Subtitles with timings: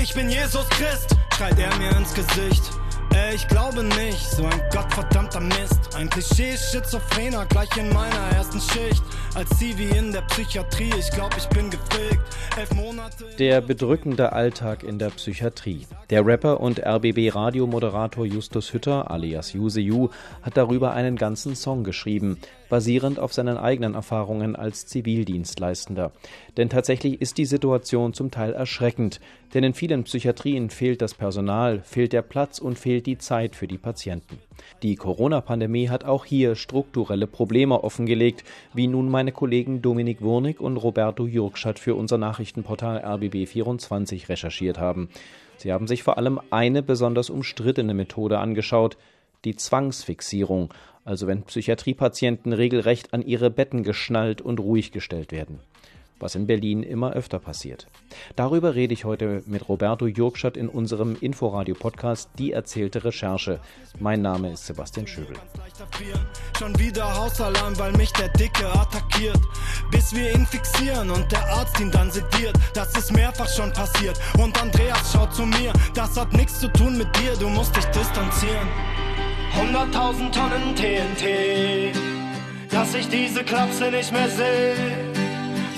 [0.00, 2.62] Ich bin Jesus Christ, schreit er mir ins Gesicht.
[3.34, 5.94] Ich glaube nicht, so ein gottverdammter Mist.
[5.96, 9.02] Ein Klischee Schizophrener gleich in meiner ersten Schicht.
[9.34, 12.22] Als Zivi in der Psychiatrie, ich glaube, ich bin gefickt.
[12.56, 13.24] Elf Monate.
[13.38, 15.86] Der bedrückende Alltag in der Psychiatrie.
[16.10, 20.10] Der Rapper und RBB-Radiomoderator Justus Hütter alias Yuseyu
[20.42, 22.38] hat darüber einen ganzen Song geschrieben,
[22.68, 26.12] basierend auf seinen eigenen Erfahrungen als Zivildienstleistender.
[26.56, 29.20] Denn tatsächlich ist die Situation zum Teil erschreckend,
[29.54, 33.66] denn in vielen Psychiatrien fehlt das Personal, fehlt der Platz und fehlt die Zeit für
[33.66, 34.38] die Patienten.
[34.82, 40.76] Die Corona-Pandemie hat auch hier strukturelle Probleme offengelegt, wie nun meine Kollegen Dominik Wurnig und
[40.76, 45.08] Roberto Jurgschat für unser Nachrichtenportal RBB24 recherchiert haben.
[45.58, 48.96] Sie haben sich vor allem eine besonders umstrittene Methode angeschaut,
[49.44, 50.72] die Zwangsfixierung,
[51.06, 55.60] also wenn Psychiatriepatienten regelrecht an ihre Betten geschnallt und ruhig gestellt werden
[56.18, 57.86] was in Berlin immer öfter passiert.
[58.36, 63.60] Darüber rede ich heute mit Roberto Jurgschat in unserem Inforadio-Podcast Die erzählte Recherche.
[63.98, 65.36] Mein Name ist Sebastian Schöbel.
[66.58, 69.40] Schon wieder Hausalarm, weil mich der Dicke attackiert.
[69.90, 72.56] Bis wir ihn fixieren und der Arzt ihn dann sediert.
[72.74, 74.18] Das ist mehrfach schon passiert.
[74.38, 75.72] Und Andreas schaut zu mir.
[75.94, 78.68] Das hat nichts zu tun mit dir, du musst dich distanzieren.
[79.56, 81.96] 100.000 Tonnen TNT,
[82.70, 84.74] dass ich diese Klapse nicht mehr sehe.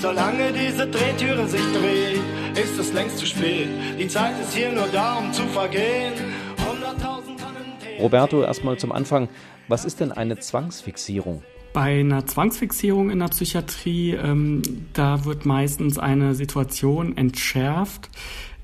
[0.01, 2.21] Solange diese Drehtüre sich dreht,
[2.61, 3.69] ist es längst zu spät.
[3.97, 6.13] Die Zeit ist hier nur da, um zu vergehen.
[6.57, 9.29] 100.000 Tonnen Roberto, erstmal zum Anfang.
[9.69, 11.43] Was ist denn eine Zwangsfixierung?
[11.71, 14.61] Bei einer Zwangsfixierung in der Psychiatrie, ähm,
[14.93, 18.09] da wird meistens eine Situation entschärft,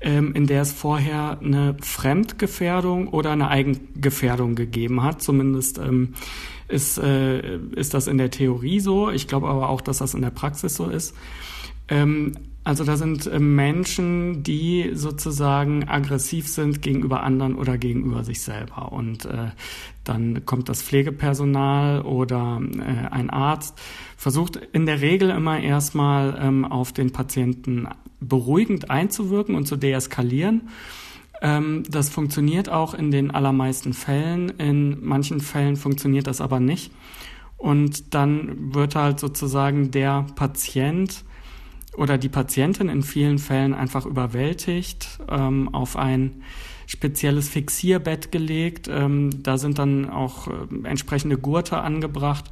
[0.00, 5.22] ähm, in der es vorher eine Fremdgefährdung oder eine Eigengefährdung gegeben hat.
[5.22, 6.14] Zumindest ähm,
[6.68, 9.10] ist, äh, ist das in der Theorie so.
[9.10, 11.14] Ich glaube aber auch, dass das in der Praxis so ist.
[11.88, 12.32] Ähm,
[12.66, 18.90] also da sind äh, Menschen, die sozusagen aggressiv sind gegenüber anderen oder gegenüber sich selber.
[18.90, 19.50] Und äh,
[20.02, 23.78] dann kommt das Pflegepersonal oder äh, ein Arzt,
[24.16, 27.86] versucht in der Regel immer erstmal ähm, auf den Patienten
[28.18, 30.68] beruhigend einzuwirken und zu deeskalieren.
[31.42, 34.48] Ähm, das funktioniert auch in den allermeisten Fällen.
[34.58, 36.90] In manchen Fällen funktioniert das aber nicht.
[37.58, 41.24] Und dann wird halt sozusagen der Patient
[41.96, 46.42] oder die Patientin in vielen Fällen einfach überwältigt, ähm, auf ein
[46.86, 48.88] spezielles Fixierbett gelegt.
[48.88, 50.52] Ähm, da sind dann auch äh,
[50.84, 52.44] entsprechende Gurte angebracht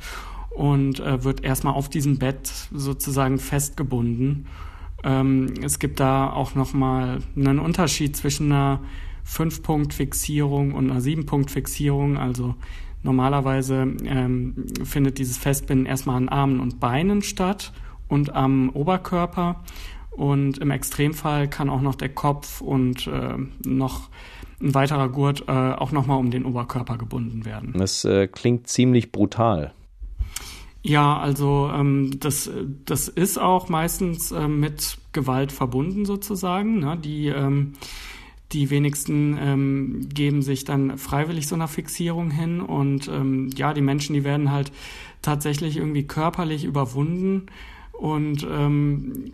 [0.50, 4.46] und äh, wird erstmal auf diesem Bett sozusagen festgebunden
[5.04, 8.80] ähm, es gibt da auch nochmal einen Unterschied zwischen einer
[9.22, 12.16] Fünf-Punkt-Fixierung und einer Sieben-Punkt-Fixierung.
[12.16, 12.54] Also
[13.02, 17.72] normalerweise ähm, findet dieses Festbinden erstmal an Armen und Beinen statt
[18.14, 19.56] und am Oberkörper.
[20.12, 23.34] Und im Extremfall kann auch noch der Kopf und äh,
[23.68, 24.08] noch
[24.62, 27.74] ein weiterer Gurt äh, auch nochmal um den Oberkörper gebunden werden.
[27.76, 29.72] Das äh, klingt ziemlich brutal.
[30.82, 32.48] Ja, also ähm, das,
[32.84, 36.78] das ist auch meistens ähm, mit Gewalt verbunden sozusagen.
[36.78, 36.96] Ne?
[37.02, 37.72] Die, ähm,
[38.52, 43.80] die wenigsten ähm, geben sich dann freiwillig so einer Fixierung hin und ähm, ja, die
[43.80, 44.70] Menschen, die werden halt
[45.22, 47.46] tatsächlich irgendwie körperlich überwunden
[47.98, 49.32] und ähm,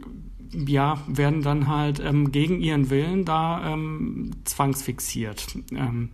[0.53, 5.47] ja, werden dann halt ähm, gegen ihren Willen da ähm, zwangsfixiert.
[5.73, 6.11] Ähm,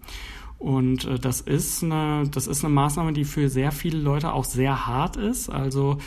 [0.59, 4.45] und äh, das ist eine, das ist eine Maßnahme, die für sehr viele Leute auch
[4.45, 5.49] sehr hart ist.
[5.49, 5.99] Also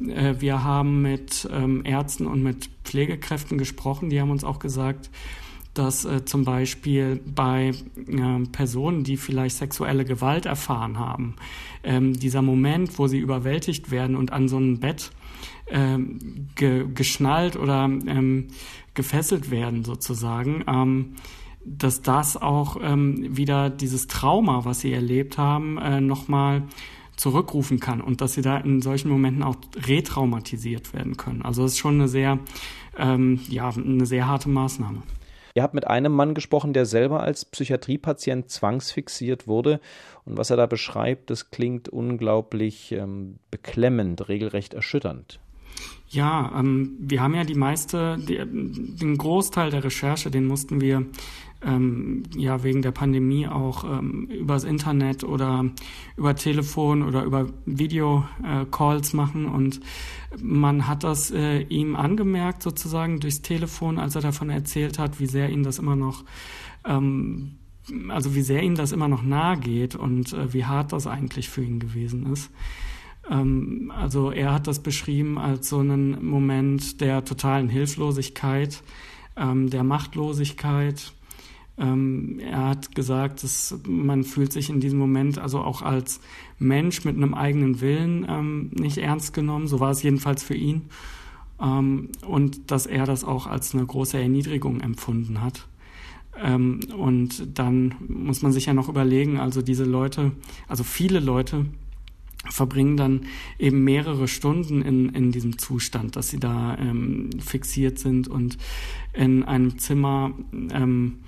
[0.00, 5.10] äh, wir haben mit ähm, Ärzten und mit Pflegekräften gesprochen, die haben uns auch gesagt,
[5.78, 7.72] dass äh, zum Beispiel bei
[8.06, 11.36] äh, Personen, die vielleicht sexuelle Gewalt erfahren haben,
[11.84, 15.10] ähm, dieser Moment, wo sie überwältigt werden und an so einem Bett
[15.70, 18.48] ähm, ge geschnallt oder ähm,
[18.94, 21.14] gefesselt werden sozusagen, ähm,
[21.64, 26.62] dass das auch ähm, wieder dieses Trauma, was sie erlebt haben, äh, nochmal
[27.16, 29.56] zurückrufen kann und dass sie da in solchen Momenten auch
[29.86, 31.42] retraumatisiert werden können.
[31.42, 32.38] Also das ist schon eine sehr,
[32.96, 35.02] ähm, ja, eine sehr harte Maßnahme.
[35.54, 39.80] Ihr habt mit einem Mann gesprochen, der selber als Psychiatriepatient zwangsfixiert wurde.
[40.24, 45.40] Und was er da beschreibt, das klingt unglaublich ähm, beklemmend, regelrecht erschütternd.
[46.10, 51.06] Ja, ähm, wir haben ja die meiste, die, den Großteil der Recherche, den mussten wir
[51.62, 55.66] ähm, ja wegen der Pandemie auch ähm, übers Internet oder
[56.16, 59.80] über Telefon oder über Videocalls äh, machen und
[60.40, 65.26] man hat das äh, ihm angemerkt sozusagen durchs Telefon, als er davon erzählt hat, wie
[65.26, 66.24] sehr ihn das immer noch
[66.84, 67.56] ähm,
[68.08, 71.48] also wie sehr ihm das immer noch nahe geht und äh, wie hart das eigentlich
[71.48, 72.50] für ihn gewesen ist.
[73.30, 78.82] Ähm, also er hat das beschrieben als so einen Moment der totalen Hilflosigkeit,
[79.36, 81.12] ähm, der Machtlosigkeit.
[81.78, 86.20] Ähm, er hat gesagt, dass man fühlt sich in diesem Moment also auch als
[86.58, 89.68] Mensch mit einem eigenen Willen ähm, nicht ernst genommen.
[89.68, 90.86] So war es jedenfalls für ihn.
[91.60, 95.68] Ähm, und dass er das auch als eine große Erniedrigung empfunden hat.
[96.40, 100.32] Ähm, und dann muss man sich ja noch überlegen, also diese Leute,
[100.66, 101.66] also viele Leute
[102.50, 103.22] verbringen dann
[103.58, 108.58] eben mehrere Stunden in, in diesem Zustand, dass sie da ähm, fixiert sind und
[109.12, 110.32] in einem Zimmer
[110.72, 111.18] ähm,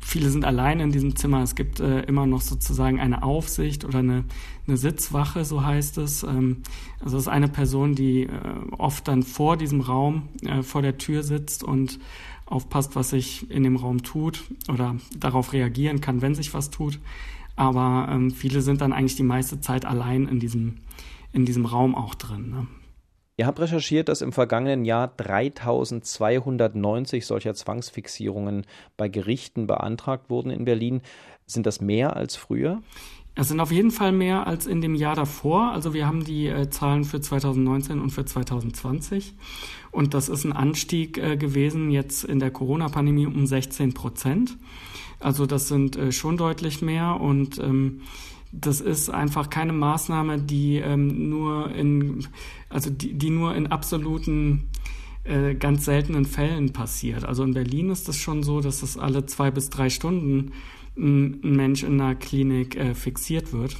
[0.00, 1.42] viele sind allein in diesem Zimmer.
[1.42, 4.24] Es gibt äh, immer noch sozusagen eine Aufsicht oder eine,
[4.66, 6.22] eine Sitzwache, so heißt es.
[6.22, 6.58] Ähm,
[7.00, 8.28] also es ist eine Person, die äh,
[8.78, 11.98] oft dann vor diesem Raum, äh, vor der Tür sitzt und
[12.46, 16.98] aufpasst, was sich in dem Raum tut oder darauf reagieren kann, wenn sich was tut.
[17.56, 20.78] Aber ähm, viele sind dann eigentlich die meiste Zeit allein in diesem,
[21.32, 22.50] in diesem Raum auch drin.
[22.50, 22.66] Ne?
[23.36, 28.66] Ihr habt recherchiert, dass im vergangenen Jahr 3290 solcher Zwangsfixierungen
[28.96, 31.02] bei Gerichten beantragt wurden in Berlin.
[31.46, 32.82] Sind das mehr als früher?
[33.34, 35.72] Es sind auf jeden Fall mehr als in dem Jahr davor.
[35.72, 39.34] Also wir haben die äh, Zahlen für 2019 und für 2020.
[39.90, 44.58] Und das ist ein Anstieg äh, gewesen jetzt in der Corona-Pandemie um 16 Prozent.
[45.22, 47.20] Also das sind äh, schon deutlich mehr.
[47.20, 48.00] Und ähm,
[48.52, 52.26] das ist einfach keine Maßnahme, die ähm, nur in,
[52.68, 54.68] also die, die nur in absoluten
[55.24, 57.24] äh, ganz seltenen Fällen passiert.
[57.24, 60.52] Also in Berlin ist es schon so, dass es alle zwei bis drei Stunden
[60.96, 63.76] ein, ein Mensch in einer Klinik äh, fixiert wird.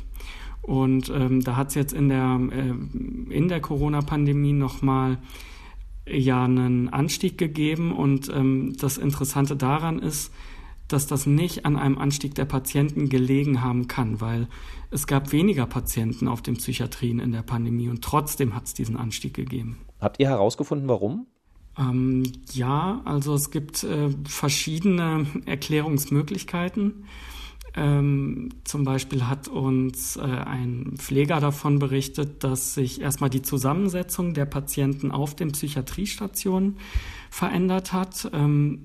[0.63, 5.19] Und ähm, da hat es jetzt in der, äh, in der Corona-Pandemie nochmal
[6.07, 7.93] ja einen Anstieg gegeben.
[7.93, 10.33] Und ähm, das Interessante daran ist,
[10.93, 14.49] dass das nicht an einem Anstieg der Patienten gelegen haben kann, weil
[14.91, 18.97] es gab weniger Patienten auf den Psychiatrien in der Pandemie und trotzdem hat es diesen
[18.97, 19.79] Anstieg gegeben.
[20.01, 21.27] Habt ihr herausgefunden, warum?
[21.79, 27.07] Ähm, ja, also es gibt äh, verschiedene Erklärungsmöglichkeiten.
[27.75, 34.35] Ähm, zum Beispiel hat uns äh, ein Pfleger davon berichtet, dass sich erstmal die Zusammensetzung
[34.35, 36.77] der Patienten auf den Psychiatriestationen
[37.31, 38.31] verändert hat.
[38.35, 38.83] Ähm,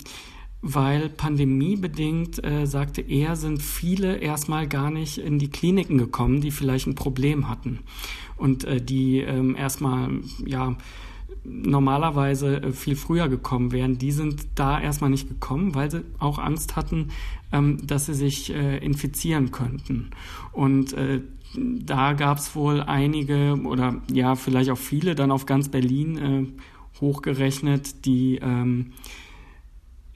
[0.61, 6.51] weil pandemiebedingt, äh, sagte er, sind viele erstmal gar nicht in die Kliniken gekommen, die
[6.51, 7.79] vielleicht ein Problem hatten
[8.37, 10.09] und äh, die ähm, erstmal,
[10.45, 10.75] ja,
[11.43, 16.39] normalerweise äh, viel früher gekommen wären, die sind da erstmal nicht gekommen, weil sie auch
[16.39, 17.09] Angst hatten,
[17.51, 20.11] ähm, dass sie sich äh, infizieren könnten.
[20.51, 21.21] Und äh,
[21.55, 26.45] da gab es wohl einige oder ja, vielleicht auch viele dann auf ganz Berlin äh,
[26.99, 28.93] hochgerechnet, die ähm,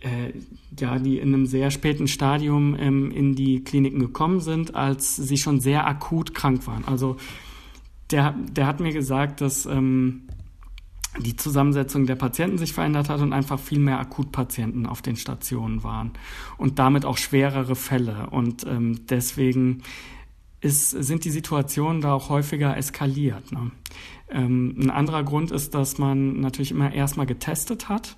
[0.01, 0.33] äh,
[0.80, 5.38] ja, die in einem sehr späten Stadium ähm, in die Kliniken gekommen sind, als sie
[5.38, 6.86] schon sehr akut krank waren.
[6.86, 7.18] Also
[8.12, 10.24] der, der hat mir gesagt, dass ähm,
[11.19, 15.83] die Zusammensetzung der Patienten sich verändert hat und einfach viel mehr Akutpatienten auf den Stationen
[15.83, 16.12] waren
[16.57, 18.30] und damit auch schwerere Fälle.
[18.31, 19.83] Und ähm, deswegen
[20.62, 23.52] ist, sind die Situationen da auch häufiger eskaliert.
[23.52, 23.72] Ne?
[24.30, 28.16] Ähm, ein anderer Grund ist, dass man natürlich immer erstmal getestet hat.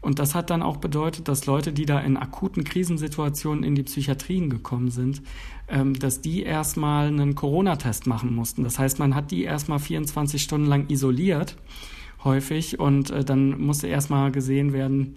[0.00, 3.84] Und das hat dann auch bedeutet, dass Leute, die da in akuten Krisensituationen in die
[3.84, 5.22] Psychiatrien gekommen sind,
[5.68, 8.64] ähm, dass die erstmal einen Corona-Test machen mussten.
[8.64, 11.56] Das heißt, man hat die erstmal 24 Stunden lang isoliert,
[12.24, 15.14] häufig, und äh, dann musste erstmal gesehen werden,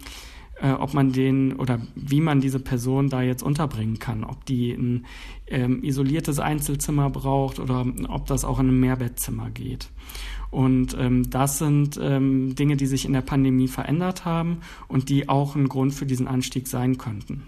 [0.60, 4.72] äh, ob man den oder wie man diese Person da jetzt unterbringen kann, ob die
[4.72, 5.06] ein
[5.46, 9.90] ähm, isoliertes Einzelzimmer braucht oder ob das auch in ein Mehrbettzimmer geht.
[10.50, 15.28] Und ähm, das sind ähm, Dinge, die sich in der Pandemie verändert haben und die
[15.28, 17.44] auch ein Grund für diesen Anstieg sein könnten.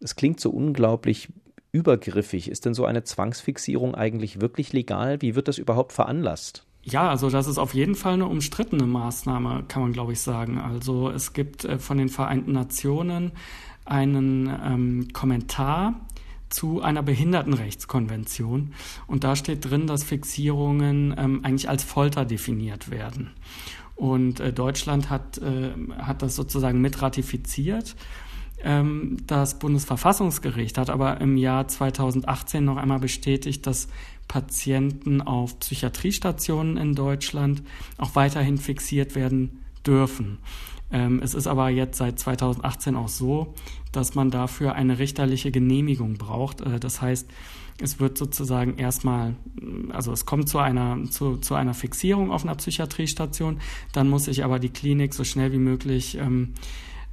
[0.00, 1.28] Es klingt so unglaublich
[1.72, 2.50] übergriffig.
[2.50, 5.20] Ist denn so eine Zwangsfixierung eigentlich wirklich legal?
[5.22, 6.65] Wie wird das überhaupt veranlasst?
[6.88, 10.58] Ja, also das ist auf jeden Fall eine umstrittene Maßnahme, kann man glaube ich sagen.
[10.58, 13.32] Also es gibt äh, von den Vereinten Nationen
[13.84, 16.06] einen ähm, Kommentar
[16.48, 18.72] zu einer Behindertenrechtskonvention.
[19.08, 23.30] Und da steht drin, dass Fixierungen ähm, eigentlich als Folter definiert werden.
[23.96, 27.96] Und äh, Deutschland hat, äh, hat das sozusagen mit ratifiziert.
[28.62, 33.88] Ähm, das Bundesverfassungsgericht hat aber im Jahr 2018 noch einmal bestätigt, dass
[34.28, 37.62] Patienten auf Psychiatriestationen in Deutschland
[37.98, 40.38] auch weiterhin fixiert werden dürfen.
[40.90, 43.54] Ähm, es ist aber jetzt seit 2018 auch so,
[43.92, 46.60] dass man dafür eine richterliche Genehmigung braucht.
[46.60, 47.28] Äh, das heißt,
[47.80, 49.34] es wird sozusagen erstmal,
[49.90, 53.60] also es kommt zu einer, zu, zu einer Fixierung auf einer Psychiatriestation,
[53.92, 56.54] dann muss sich aber die Klinik so schnell wie möglich ähm,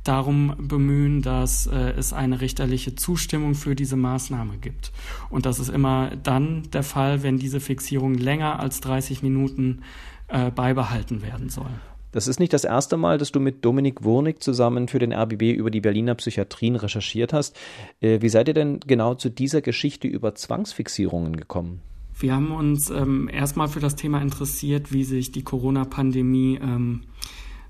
[0.03, 4.91] darum bemühen, dass äh, es eine richterliche Zustimmung für diese Maßnahme gibt.
[5.29, 9.81] Und das ist immer dann der Fall, wenn diese Fixierung länger als 30 Minuten
[10.27, 11.72] äh, beibehalten werden soll.
[12.12, 15.51] Das ist nicht das erste Mal, dass du mit Dominik Wurnig zusammen für den RBB
[15.53, 17.57] über die Berliner Psychiatrien recherchiert hast.
[18.01, 21.81] Äh, wie seid ihr denn genau zu dieser Geschichte über Zwangsfixierungen gekommen?
[22.19, 27.01] Wir haben uns ähm, erstmal für das Thema interessiert, wie sich die Corona-Pandemie ähm,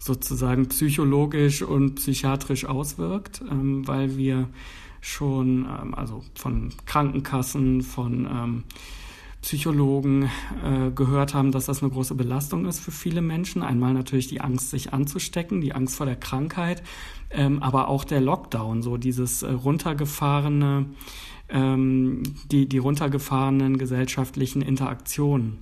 [0.04, 4.50] sozusagen psychologisch und psychiatrisch auswirkt, ähm, weil wir
[5.00, 8.64] schon ähm, also von Krankenkassen, von ähm,
[9.42, 10.30] Psychologen
[10.64, 13.62] äh, gehört haben, dass das eine große Belastung ist für viele Menschen.
[13.62, 16.82] Einmal natürlich die Angst, sich anzustecken, die Angst vor der Krankheit,
[17.30, 20.86] ähm, aber auch der Lockdown, so dieses äh, runtergefahrene,
[21.50, 25.60] ähm, die, die runtergefahrenen gesellschaftlichen Interaktionen.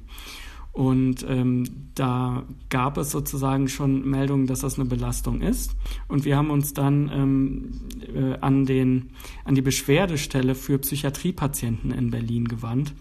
[0.74, 5.76] Und ähm, da gab es sozusagen schon Meldungen, dass das eine Belastung ist.
[6.08, 7.72] Und wir haben uns dann ähm,
[8.16, 9.10] äh, an, den,
[9.44, 12.94] an die Beschwerdestelle für Psychiatriepatienten in Berlin gewandt.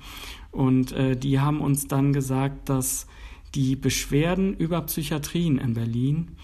[0.51, 3.07] Und äh, die haben uns dann gesagt, dass
[3.55, 6.37] die Beschwerden über Psychiatrien in Berlin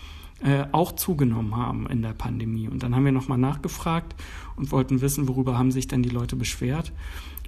[0.42, 2.68] äh, auch zugenommen haben in der Pandemie.
[2.68, 4.14] Und dann haben wir nochmal nachgefragt
[4.56, 6.92] und wollten wissen, worüber haben sich denn die Leute beschwert.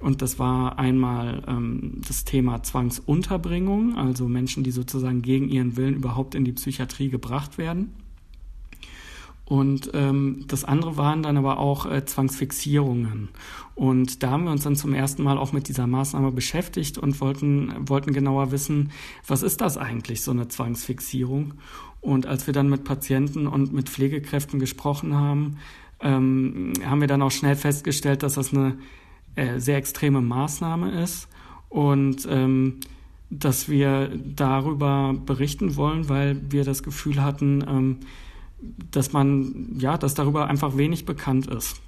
[0.00, 5.94] Und das war einmal ähm, das Thema Zwangsunterbringung, also Menschen, die sozusagen gegen ihren Willen
[5.94, 7.92] überhaupt in die Psychiatrie gebracht werden.
[9.48, 13.30] Und ähm, das andere waren dann aber auch äh, Zwangsfixierungen.
[13.74, 17.18] Und da haben wir uns dann zum ersten Mal auch mit dieser Maßnahme beschäftigt und
[17.22, 18.90] wollten, wollten genauer wissen,
[19.26, 21.54] was ist das eigentlich, so eine Zwangsfixierung?
[22.00, 25.58] Und als wir dann mit Patienten und mit Pflegekräften gesprochen haben,
[26.00, 28.78] ähm, haben wir dann auch schnell festgestellt, dass das eine
[29.34, 31.28] äh, sehr extreme Maßnahme ist
[31.68, 32.80] und ähm,
[33.30, 37.96] dass wir darüber berichten wollen, weil wir das Gefühl hatten, ähm,
[38.90, 41.80] dass man, ja, dass darüber einfach wenig bekannt ist.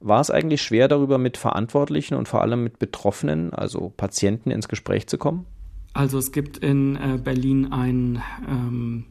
[0.00, 4.68] War es eigentlich schwer, darüber mit Verantwortlichen und vor allem mit Betroffenen, also Patienten, ins
[4.68, 5.46] Gespräch zu kommen?
[5.94, 9.04] Also es gibt in äh, Berlin ein ähm,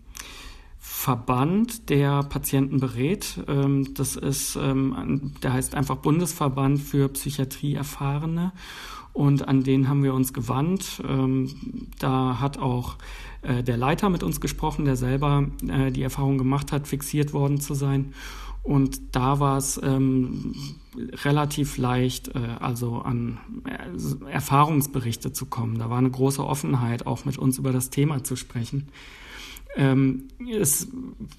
[0.86, 3.42] Verband, der Patienten berät.
[3.48, 8.52] Ähm, das ist, ähm, der heißt einfach Bundesverband für Psychiatrie-Erfahrene.
[9.14, 11.02] Und an den haben wir uns gewandt.
[11.08, 12.98] Ähm, da hat auch
[13.44, 17.62] äh, der Leiter mit uns gesprochen, der selber äh, die Erfahrung gemacht hat, fixiert worden
[17.62, 18.14] zu sein.
[18.62, 20.54] Und da war es ähm,
[21.24, 25.80] relativ leicht, äh, also an äh, Erfahrungsberichte zu kommen.
[25.80, 28.90] Da war eine große Offenheit, auch mit uns über das Thema zu sprechen.
[29.76, 30.88] Ähm, es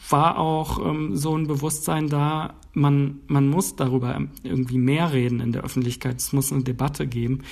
[0.09, 5.53] war auch ähm, so ein Bewusstsein da, man, man muss darüber irgendwie mehr reden in
[5.53, 6.17] der Öffentlichkeit.
[6.17, 7.43] Es muss eine Debatte geben.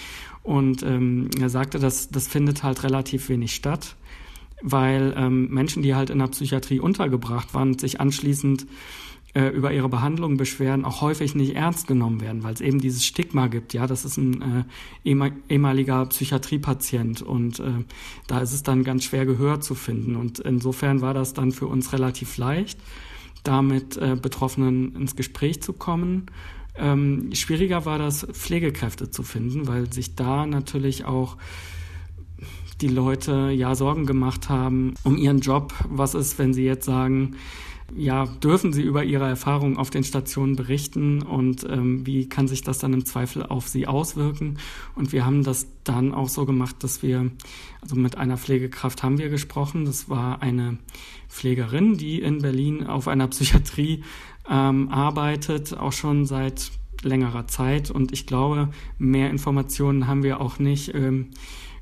[0.42, 3.96] Und ähm, er sagte, dass das findet halt relativ wenig statt,
[4.60, 8.66] weil ähm, Menschen, die halt in der Psychiatrie untergebracht waren, sich anschließend
[9.34, 13.04] äh, über ihre Behandlung beschweren, auch häufig nicht ernst genommen werden, weil es eben dieses
[13.04, 14.66] Stigma gibt, ja, das ist ein
[15.04, 15.14] äh,
[15.48, 17.84] ehemaliger Psychiatriepatient und äh,
[18.26, 20.16] da ist es dann ganz schwer Gehör zu finden.
[20.16, 22.78] Und insofern war das dann für uns relativ leicht,
[23.42, 26.26] da mit äh, Betroffenen ins Gespräch zu kommen.
[26.76, 31.36] Ähm, schwieriger war das, Pflegekräfte zu finden, weil sich da natürlich auch
[32.82, 35.72] die Leute ja Sorgen gemacht haben um ihren Job.
[35.88, 37.36] Was ist, wenn sie jetzt sagen,
[37.94, 42.62] ja, dürfen Sie über Ihre Erfahrungen auf den Stationen berichten und ähm, wie kann sich
[42.62, 44.58] das dann im Zweifel auf Sie auswirken?
[44.94, 47.30] Und wir haben das dann auch so gemacht, dass wir,
[47.80, 49.84] also mit einer Pflegekraft haben wir gesprochen.
[49.84, 50.78] Das war eine
[51.28, 54.04] Pflegerin, die in Berlin auf einer Psychiatrie
[54.48, 56.72] ähm, arbeitet, auch schon seit
[57.02, 57.90] längerer Zeit.
[57.90, 60.94] Und ich glaube, mehr Informationen haben wir auch nicht.
[60.94, 61.30] Ähm,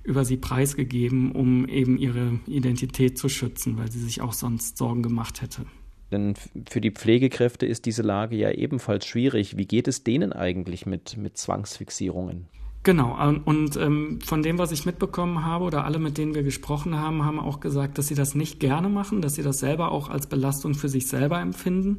[0.03, 5.03] über sie preisgegeben, um eben ihre Identität zu schützen, weil sie sich auch sonst Sorgen
[5.03, 5.67] gemacht hätte.
[6.11, 6.35] Denn
[6.69, 9.57] für die Pflegekräfte ist diese Lage ja ebenfalls schwierig.
[9.57, 12.47] Wie geht es denen eigentlich mit, mit Zwangsfixierungen?
[12.83, 13.15] Genau,
[13.45, 17.27] und ähm, von dem, was ich mitbekommen habe oder alle, mit denen wir gesprochen haben,
[17.27, 20.27] haben auch gesagt, dass sie das nicht gerne machen, dass sie das selber auch als
[20.27, 21.99] Belastung für sich selber empfinden,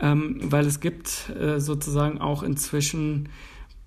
[0.00, 3.28] ähm, weil es gibt äh, sozusagen auch inzwischen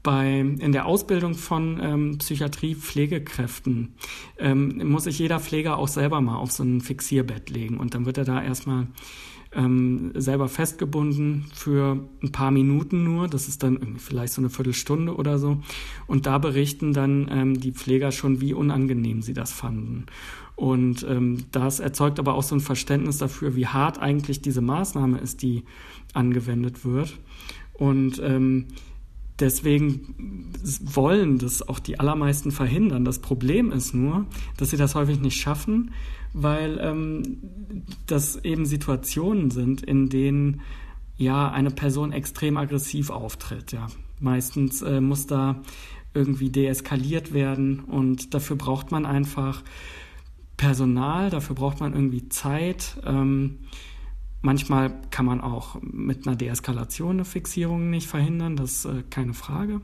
[0.03, 3.95] bei, in der Ausbildung von ähm, Psychiatrie-Pflegekräften
[4.37, 8.05] ähm, muss sich jeder Pfleger auch selber mal auf so ein Fixierbett legen und dann
[8.05, 8.87] wird er da erstmal
[9.51, 13.27] ähm, selber festgebunden für ein paar Minuten nur.
[13.27, 15.61] Das ist dann vielleicht so eine Viertelstunde oder so.
[16.07, 20.05] Und da berichten dann ähm, die Pfleger schon, wie unangenehm sie das fanden.
[20.55, 25.17] Und ähm, das erzeugt aber auch so ein Verständnis dafür, wie hart eigentlich diese Maßnahme
[25.19, 25.63] ist, die
[26.13, 27.17] angewendet wird.
[27.73, 28.67] Und ähm,
[29.39, 33.05] deswegen wollen das auch die allermeisten verhindern.
[33.05, 34.25] Das Problem ist nur,
[34.57, 35.91] dass sie das häufig nicht schaffen,
[36.33, 37.37] weil ähm,
[38.07, 40.61] das eben Situationen sind, in denen
[41.17, 43.71] ja eine Person extrem aggressiv auftritt.
[43.71, 43.87] Ja,
[44.19, 45.61] meistens äh, muss da
[46.13, 49.63] irgendwie deeskaliert werden und dafür braucht man einfach
[50.57, 52.97] Personal, dafür braucht man irgendwie Zeit.
[53.05, 53.59] Ähm,
[54.41, 59.33] manchmal kann man auch mit einer Deeskalation eine Fixierung nicht verhindern, das ist äh, keine
[59.33, 59.81] Frage.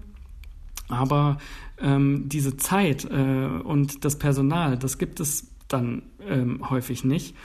[0.87, 1.37] Aber
[1.79, 7.35] ähm, diese Zeit äh, und das Personal, das gibt es dann ähm, häufig nicht.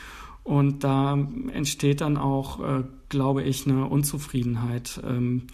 [0.44, 1.18] Und da
[1.52, 5.00] entsteht dann auch, äh, glaube ich, eine Unzufriedenheit.
[5.06, 5.46] Ähm,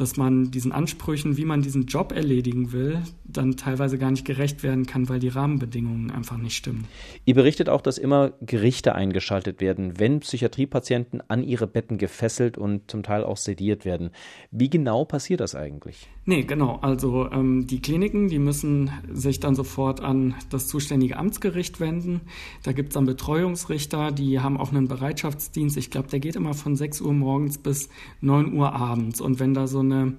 [0.00, 4.62] dass man diesen Ansprüchen, wie man diesen Job erledigen will, dann teilweise gar nicht gerecht
[4.62, 6.84] werden kann, weil die Rahmenbedingungen einfach nicht stimmen.
[7.24, 12.90] Ihr berichtet auch, dass immer Gerichte eingeschaltet werden, wenn Psychiatriepatienten an ihre Betten gefesselt und
[12.90, 14.10] zum Teil auch sediert werden.
[14.50, 16.08] Wie genau passiert das eigentlich?
[16.24, 16.78] Nee, genau.
[16.82, 22.20] Also ähm, die Kliniken, die müssen sich dann sofort an das zuständige Amtsgericht wenden.
[22.62, 25.76] Da gibt es dann Betreuungsrichter, die haben auch einen Bereitschaftsdienst.
[25.76, 27.88] Ich glaube, der geht immer von 6 Uhr morgens bis
[28.20, 29.20] 9 Uhr abends.
[29.20, 30.16] Und wenn da so eine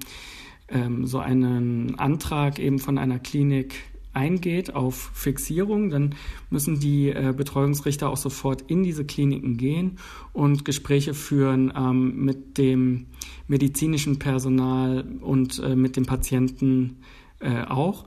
[0.72, 3.76] ähm, so einen Antrag eben von einer Klinik
[4.14, 6.16] eingeht auf Fixierung, dann
[6.50, 10.00] müssen die äh, Betreuungsrichter auch sofort in diese Kliniken gehen
[10.34, 13.06] und Gespräche führen ähm, mit dem
[13.48, 16.98] medizinischen Personal und äh, mit den Patienten
[17.40, 18.06] äh, auch.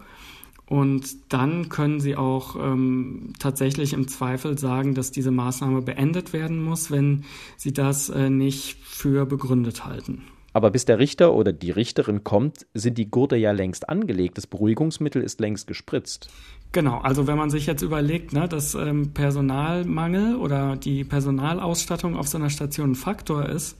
[0.66, 6.62] Und dann können sie auch ähm, tatsächlich im Zweifel sagen, dass diese Maßnahme beendet werden
[6.62, 7.24] muss, wenn
[7.56, 10.22] sie das äh, nicht für begründet halten.
[10.52, 14.36] Aber bis der Richter oder die Richterin kommt, sind die Gurte ja längst angelegt.
[14.36, 16.28] Das Beruhigungsmittel ist längst gespritzt.
[16.72, 22.28] Genau, also wenn man sich jetzt überlegt, ne, dass ähm, Personalmangel oder die Personalausstattung auf
[22.28, 23.76] so einer Station ein Faktor ist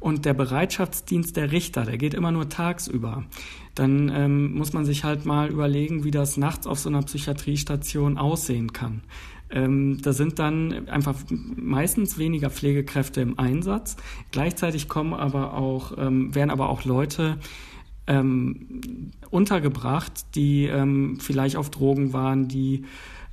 [0.00, 3.24] und der Bereitschaftsdienst der Richter, der geht immer nur tagsüber,
[3.76, 8.18] dann ähm, muss man sich halt mal überlegen, wie das nachts auf so einer Psychiatriestation
[8.18, 9.02] aussehen kann.
[9.50, 13.96] Ähm, da sind dann einfach meistens weniger Pflegekräfte im Einsatz.
[14.32, 17.38] Gleichzeitig kommen aber auch, ähm, werden aber auch Leute
[18.06, 22.84] ähm, untergebracht, die ähm, vielleicht auf Drogen waren, die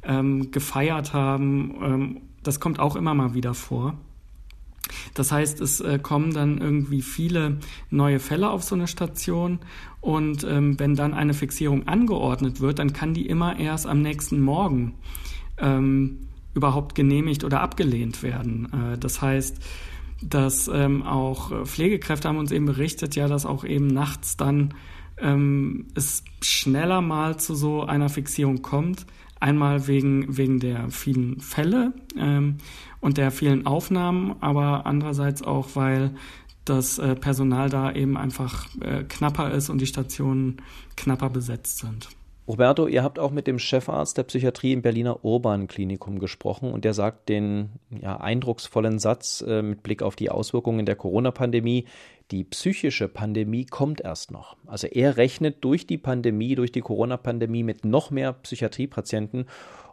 [0.03, 1.75] ähm, gefeiert haben.
[1.81, 3.95] Ähm, das kommt auch immer mal wieder vor.
[5.13, 9.59] Das heißt, es äh, kommen dann irgendwie viele neue Fälle auf so eine Station
[10.01, 14.41] und ähm, wenn dann eine Fixierung angeordnet wird, dann kann die immer erst am nächsten
[14.41, 14.95] Morgen
[15.57, 18.71] ähm, überhaupt genehmigt oder abgelehnt werden.
[18.73, 19.57] Äh, das heißt,
[20.21, 24.73] dass ähm, auch Pflegekräfte haben uns eben berichtet, ja, dass auch eben nachts dann
[25.17, 29.05] ähm, es schneller mal zu so einer Fixierung kommt.
[29.39, 32.57] Einmal wegen, wegen der vielen Fälle ähm,
[33.01, 36.15] und der vielen Aufnahmen, aber andererseits auch, weil
[36.63, 40.61] das äh, Personal da eben einfach äh, knapper ist und die Stationen
[40.95, 42.07] knapper besetzt sind.
[42.45, 46.83] Roberto, ihr habt auch mit dem Chefarzt der Psychiatrie im Berliner Urban Klinikum gesprochen und
[46.83, 51.85] der sagt den ja, eindrucksvollen Satz äh, mit Blick auf die Auswirkungen der Corona-Pandemie,
[52.31, 54.57] die psychische Pandemie kommt erst noch.
[54.65, 59.45] Also er rechnet durch die Pandemie, durch die Corona-Pandemie mit noch mehr Psychiatriepatienten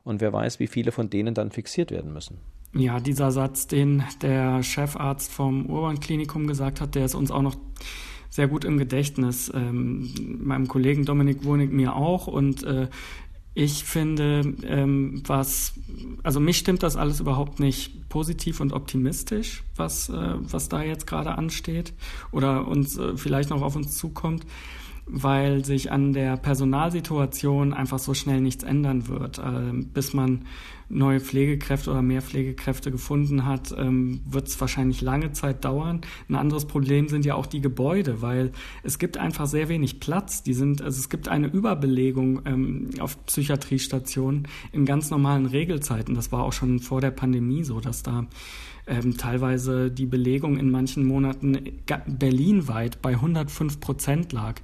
[0.02, 2.38] und wer weiß, wie viele von denen dann fixiert werden müssen.
[2.74, 7.42] Ja, dieser Satz, den der Chefarzt vom Urban Klinikum gesagt hat, der ist uns auch
[7.42, 7.56] noch
[8.30, 9.52] sehr gut im Gedächtnis.
[9.54, 12.26] Ähm, meinem Kollegen Dominik Wonig mir auch.
[12.26, 12.88] Und äh,
[13.54, 15.74] ich finde, ähm, was,
[16.22, 21.06] also mich stimmt das alles überhaupt nicht positiv und optimistisch, was, äh, was da jetzt
[21.06, 21.92] gerade ansteht
[22.30, 24.46] oder uns äh, vielleicht noch auf uns zukommt
[25.06, 29.38] weil sich an der Personalsituation einfach so schnell nichts ändern wird.
[29.38, 30.42] Äh, bis man
[30.90, 36.00] neue Pflegekräfte oder mehr Pflegekräfte gefunden hat, ähm, wird es wahrscheinlich lange Zeit dauern.
[36.28, 38.50] Ein anderes Problem sind ja auch die Gebäude, weil
[38.82, 40.42] es gibt einfach sehr wenig Platz.
[40.42, 46.14] Die sind, also es gibt eine Überbelegung ähm, auf Psychiatriestationen in ganz normalen Regelzeiten.
[46.14, 48.26] Das war auch schon vor der Pandemie so, dass da
[48.90, 51.58] ähm, teilweise die Belegung in manchen Monaten
[52.06, 54.60] berlinweit bei 105 Prozent lag.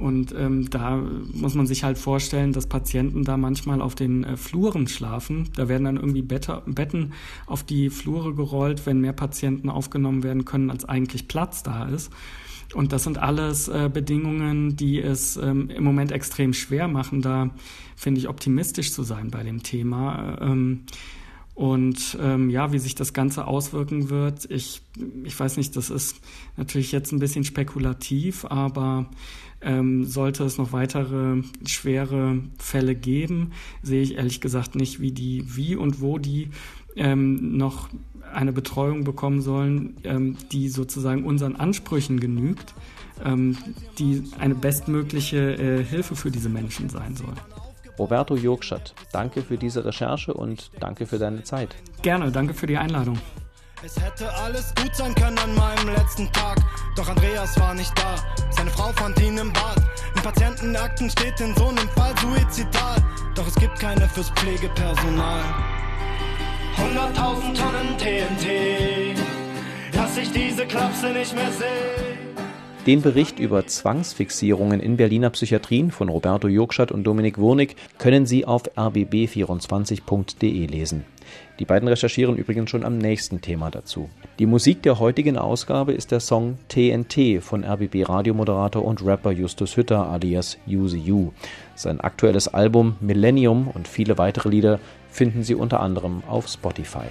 [0.00, 4.36] Und ähm, da muss man sich halt vorstellen, dass Patienten da manchmal auf den äh,
[4.38, 5.50] Fluren schlafen.
[5.56, 7.12] Da werden dann irgendwie Bette, Betten
[7.46, 12.10] auf die Flure gerollt, wenn mehr Patienten aufgenommen werden können, als eigentlich Platz da ist.
[12.72, 17.50] Und das sind alles äh, Bedingungen, die es ähm, im Moment extrem schwer machen, da
[17.96, 20.38] finde ich optimistisch zu sein bei dem Thema.
[20.40, 20.84] Ähm,
[21.60, 24.80] und ähm, ja, wie sich das Ganze auswirken wird, ich,
[25.24, 26.18] ich weiß nicht, das ist
[26.56, 29.10] natürlich jetzt ein bisschen spekulativ, aber
[29.60, 33.50] ähm, sollte es noch weitere schwere Fälle geben,
[33.82, 36.48] sehe ich ehrlich gesagt nicht, wie die, wie und wo die
[36.96, 37.90] ähm, noch
[38.32, 42.72] eine Betreuung bekommen sollen, ähm, die sozusagen unseren Ansprüchen genügt,
[43.22, 43.58] ähm,
[43.98, 47.34] die eine bestmögliche äh, Hilfe für diese Menschen sein soll.
[48.00, 51.76] Roberto Jurgschat, danke für diese Recherche und danke für deine Zeit.
[52.00, 53.18] Gerne, danke für die Einladung.
[53.84, 56.56] Es hätte alles gut sein können an meinem letzten Tag.
[56.96, 58.14] Doch Andreas war nicht da.
[58.52, 59.76] Seine Frau fand ihn im Bad.
[60.16, 62.96] In Patientenakten steht in so einem Fall Suizidal.
[63.34, 65.42] Doch es gibt keine fürs Pflegepersonal.
[66.78, 69.18] hunderttausend Tonnen TNT,
[69.92, 72.19] dass ich diese Klapse nicht mehr sehe.
[72.90, 78.44] Den Bericht über Zwangsfixierungen in Berliner Psychiatrien von Roberto Jurgstadt und Dominik Wurnig können Sie
[78.44, 81.04] auf rbb24.de lesen.
[81.60, 84.10] Die beiden recherchieren übrigens schon am nächsten Thema dazu.
[84.40, 89.76] Die Musik der heutigen Ausgabe ist der Song TNT von RBB Radiomoderator und Rapper Justus
[89.76, 91.30] Hütter alias You.
[91.76, 97.06] Sein aktuelles Album Millennium und viele weitere Lieder finden Sie unter anderem auf Spotify.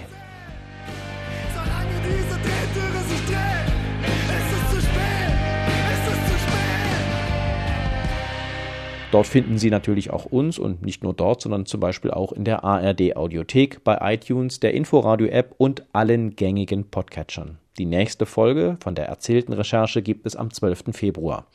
[9.10, 12.44] Dort finden Sie natürlich auch uns und nicht nur dort, sondern zum Beispiel auch in
[12.44, 17.58] der ARD Audiothek, bei iTunes, der Inforadio App und allen gängigen Podcatchern.
[17.78, 20.92] Die nächste Folge von der erzählten Recherche gibt es am 12.
[20.92, 21.46] Februar.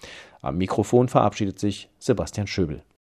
[0.41, 2.83] Am Mikrofon verabschiedet sich Sebastian Schöbel.